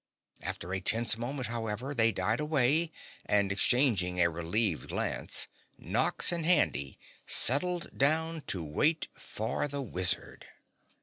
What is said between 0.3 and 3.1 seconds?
After a tense moment, however, they died away,